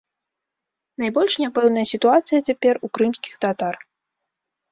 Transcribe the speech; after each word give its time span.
Найбольш 1.01 1.33
няпэўная 1.43 1.83
сітуацыя 1.93 2.39
цяпер 2.51 2.73
у 2.87 2.89
крымскіх 2.99 3.33
татар. 3.45 3.73